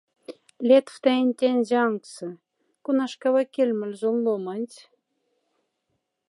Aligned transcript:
Лятфтайне 0.67 1.31
тянь 1.39 1.63
сянкса— 1.69 2.29
конашкава 2.83 3.41
кемоль 3.53 3.97
сон 4.01 4.15
ломанць! 4.25 4.77